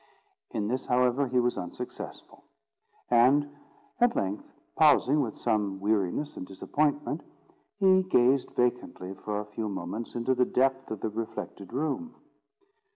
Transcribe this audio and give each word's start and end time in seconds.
In 0.49 0.67
this, 0.67 0.87
however, 0.87 1.27
he 1.27 1.39
was 1.39 1.59
unsuccessful; 1.59 2.43
and, 3.11 3.47
at 3.99 4.15
length, 4.15 4.47
pausing 4.75 5.21
with 5.21 5.37
some 5.37 5.79
weariness 5.79 6.35
and 6.37 6.47
disappointment, 6.47 7.21
he 7.79 8.01
gazed 8.01 8.49
vacantly 8.55 9.13
for 9.13 9.39
a 9.39 9.45
few 9.45 9.69
moments 9.69 10.15
into 10.15 10.33
the 10.33 10.43
depth 10.45 10.89
of 10.89 11.01
the 11.01 11.09
reflected 11.09 11.71
room. 11.71 12.15